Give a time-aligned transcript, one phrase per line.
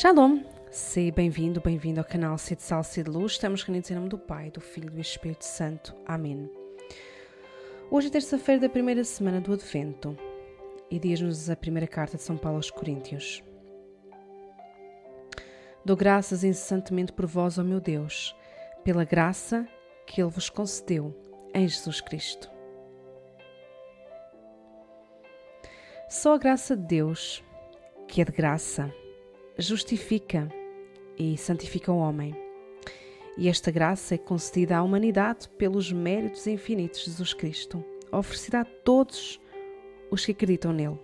[0.00, 0.44] Shalom!
[0.70, 3.32] Seja bem-vindo, bem-vindo ao canal Sede Sal, Sede Luz.
[3.32, 5.92] Estamos reunidos em nome do Pai, do Filho e do Espírito Santo.
[6.06, 6.48] Amém.
[7.90, 10.16] Hoje é terça-feira da primeira semana do Advento
[10.88, 13.42] e diz-nos a primeira carta de São Paulo aos Coríntios.
[15.84, 18.36] Dou graças incessantemente por vós, ó meu Deus,
[18.84, 19.66] pela graça
[20.06, 21.12] que Ele vos concedeu
[21.52, 22.48] em Jesus Cristo.
[26.08, 27.42] Só a graça de Deus,
[28.06, 28.94] que é de graça,
[29.58, 30.48] justifica
[31.18, 32.34] e santifica o homem.
[33.36, 38.64] E esta graça é concedida à humanidade pelos méritos infinitos de Jesus Cristo, oferecida a
[38.64, 39.40] todos
[40.10, 40.98] os que acreditam nele.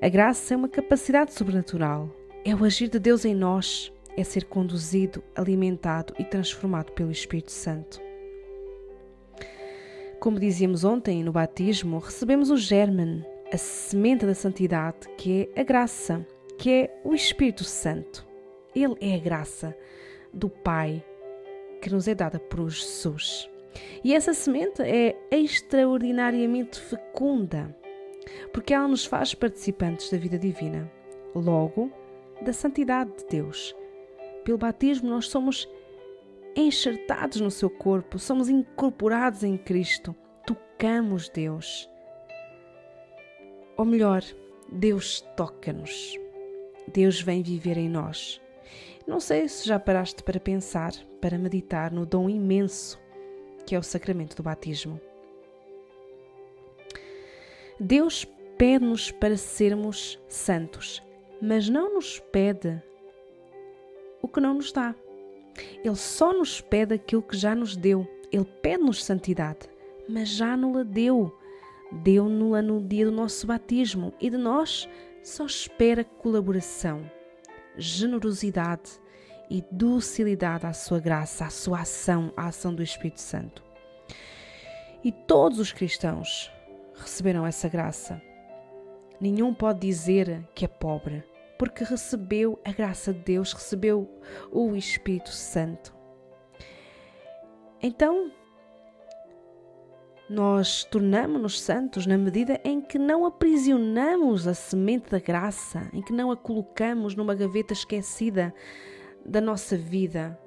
[0.00, 2.10] A graça é uma capacidade sobrenatural,
[2.44, 7.50] é o agir de Deus em nós, é ser conduzido, alimentado e transformado pelo Espírito
[7.50, 8.00] Santo.
[10.20, 15.64] Como dizíamos ontem no batismo, recebemos o germen, a semente da santidade, que é a
[15.64, 16.26] graça,
[16.58, 18.26] que é o Espírito Santo.
[18.74, 19.76] Ele é a graça
[20.32, 21.02] do Pai
[21.80, 23.48] que nos é dada por Jesus.
[24.02, 27.74] E essa semente é extraordinariamente fecunda,
[28.52, 30.90] porque ela nos faz participantes da vida divina,
[31.34, 31.92] logo,
[32.42, 33.74] da santidade de Deus.
[34.44, 35.68] Pelo batismo, nós somos
[36.56, 40.14] enxertados no seu corpo, somos incorporados em Cristo,
[40.44, 41.88] tocamos Deus.
[43.76, 44.22] Ou melhor,
[44.72, 46.18] Deus toca-nos.
[46.88, 48.40] Deus vem viver em nós.
[49.06, 52.98] Não sei se já paraste para pensar, para meditar no dom imenso
[53.64, 55.00] que é o sacramento do batismo.
[57.78, 61.02] Deus pede-nos para sermos santos,
[61.40, 62.82] mas não nos pede
[64.20, 64.94] o que não nos dá.
[65.84, 68.06] Ele só nos pede aquilo que já nos deu.
[68.32, 69.68] Ele pede-nos santidade,
[70.08, 71.34] mas já nos deu.
[71.92, 74.88] Deu-nos no dia do nosso batismo e de nós
[75.22, 77.10] só espera colaboração,
[77.76, 78.90] generosidade
[79.50, 83.62] e docilidade à sua graça, à sua ação, à ação do Espírito Santo.
[85.02, 86.50] E todos os cristãos
[86.94, 88.20] receberam essa graça.
[89.20, 91.24] Nenhum pode dizer que é pobre,
[91.58, 94.08] porque recebeu a graça de Deus, recebeu
[94.52, 95.94] o Espírito Santo.
[97.80, 98.30] Então,
[100.28, 106.12] nós tornamos-nos santos na medida em que não aprisionamos a semente da graça, em que
[106.12, 108.54] não a colocamos numa gaveta esquecida
[109.24, 110.38] da nossa vida,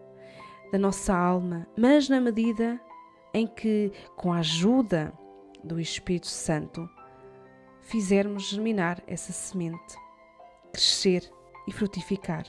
[0.71, 2.79] da nossa alma, mas na medida
[3.33, 5.11] em que, com a ajuda
[5.63, 6.87] do Espírito Santo,
[7.81, 9.95] fizermos germinar essa semente,
[10.71, 11.27] crescer
[11.67, 12.45] e frutificar.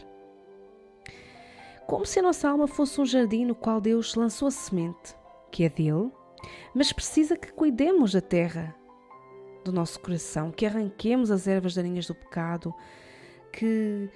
[1.87, 5.17] Como se a nossa alma fosse um jardim no qual Deus lançou a semente,
[5.51, 6.11] que é dele
[6.75, 8.75] mas precisa que cuidemos da terra
[9.65, 12.75] do nosso coração, que arranquemos as ervas daninhas do pecado,
[13.53, 14.09] que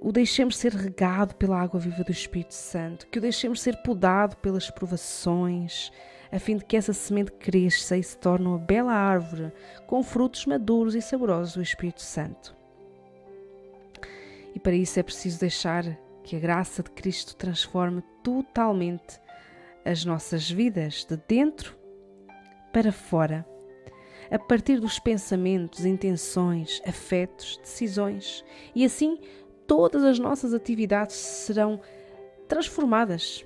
[0.00, 4.36] o deixemos ser regado pela água viva do Espírito Santo, que o deixemos ser podado
[4.36, 5.90] pelas provações,
[6.30, 9.52] a fim de que essa semente cresça e se torne uma bela árvore
[9.86, 12.54] com frutos maduros e saborosos do Espírito Santo.
[14.54, 15.84] E para isso é preciso deixar
[16.22, 19.20] que a graça de Cristo transforme totalmente
[19.84, 21.76] as nossas vidas de dentro
[22.72, 23.46] para fora,
[24.30, 29.18] a partir dos pensamentos, intenções, afetos, decisões, e assim
[29.66, 31.80] todas as nossas atividades serão
[32.48, 33.44] transformadas.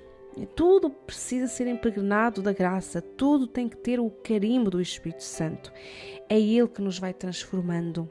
[0.55, 5.71] Tudo precisa ser impregnado da graça, tudo tem que ter o carimbo do Espírito Santo.
[6.29, 8.09] É Ele que nos vai transformando.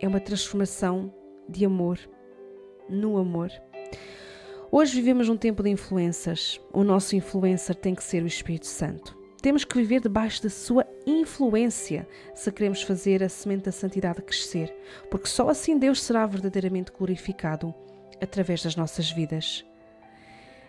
[0.00, 1.12] É uma transformação
[1.48, 1.98] de amor
[2.88, 3.50] no amor.
[4.76, 6.60] Hoje vivemos um tempo de influências.
[6.72, 9.16] O nosso influencer tem que ser o Espírito Santo.
[9.40, 14.74] Temos que viver debaixo da sua influência se queremos fazer a semente da santidade crescer,
[15.08, 17.72] porque só assim Deus será verdadeiramente glorificado
[18.20, 19.64] através das nossas vidas.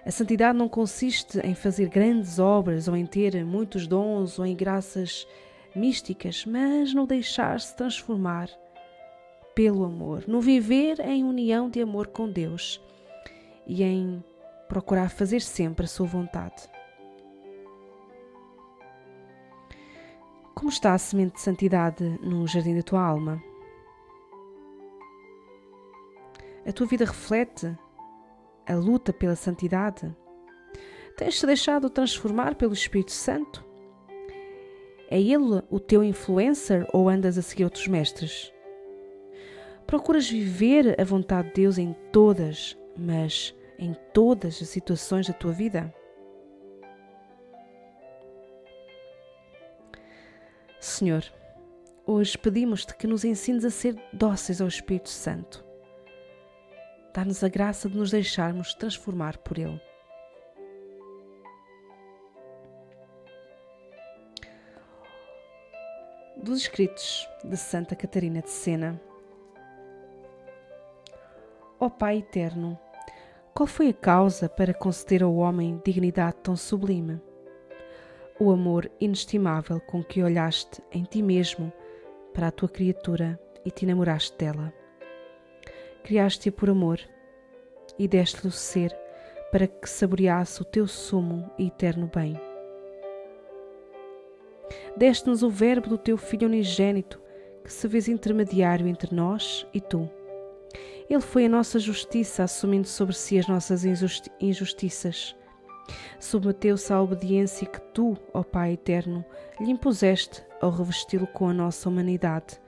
[0.06, 4.56] A santidade não consiste em fazer grandes obras ou em ter muitos dons ou em
[4.56, 5.26] graças
[5.76, 8.52] místicas, mas no deixar-se transformar
[9.56, 12.80] pelo amor, no viver em união de amor com Deus
[13.68, 14.24] e em
[14.68, 16.70] procurar fazer sempre a sua vontade.
[20.54, 23.44] Como está a semente de santidade no jardim da tua alma?
[26.66, 27.78] A tua vida reflete
[28.66, 30.16] a luta pela santidade?
[31.18, 33.64] Tens-te deixado transformar pelo Espírito Santo?
[35.10, 38.52] É ele o teu influencer ou andas a seguir outros mestres?
[39.86, 45.52] Procuras viver a vontade de Deus em todas mas em todas as situações da tua
[45.52, 45.94] vida?
[50.80, 51.24] Senhor,
[52.06, 55.66] hoje pedimos-te que nos ensines a ser dóceis ao Espírito Santo,
[57.16, 59.82] Dá-nos a graça de nos deixarmos transformar por Ele.
[66.36, 69.02] Dos escritos de Santa Catarina de Sena.
[71.80, 72.78] Ó Pai eterno,
[73.56, 77.22] qual foi a causa para conceder ao homem dignidade tão sublime?
[78.38, 81.72] O amor inestimável com que olhaste em ti mesmo
[82.34, 84.74] para a tua criatura e te enamoraste dela.
[86.04, 87.00] Criaste-a por amor
[87.98, 88.94] e deste-lhe o ser
[89.54, 92.38] para que saboreasse o teu sumo e eterno bem.
[94.98, 97.22] Deste-nos o Verbo do teu Filho unigênito,
[97.64, 100.10] que se fez intermediário entre nós e tu.
[101.10, 105.36] Ele foi a nossa justiça, assumindo sobre si as nossas injusti injustiças.
[106.20, 109.24] Submeteu-se à obediência que tu, ó Pai eterno,
[109.60, 112.60] lhe impuseste ao revesti-lo com a nossa humanidade,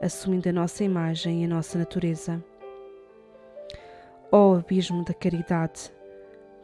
[0.00, 2.44] assumindo a nossa imagem e a nossa natureza.
[4.30, 5.90] Ó abismo da caridade,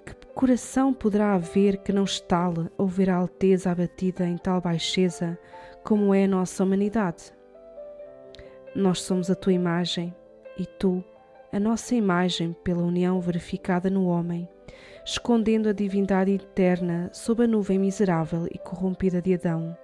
[0.05, 5.39] que coração poderá haver que não estale ou ver a alteza abatida em tal baixeza
[5.85, 7.33] como é a nossa humanidade?
[8.75, 10.15] Nós somos a tua imagem
[10.59, 11.05] e tu,
[11.53, 14.49] a nossa imagem pela união verificada no homem,
[15.05, 19.77] escondendo a divindade eterna sob a nuvem miserável e corrompida de Adão.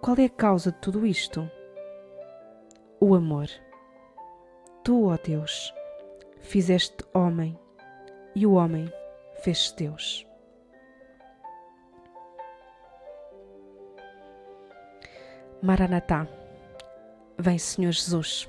[0.00, 1.48] Qual é a causa de tudo isto?
[2.98, 3.48] O amor.
[4.82, 5.74] Tu, ó Deus,
[6.40, 7.58] fizeste homem
[8.34, 8.90] e o homem
[9.42, 10.26] fez Deus.
[15.60, 16.26] Maranatá,
[17.36, 18.48] vem Senhor Jesus.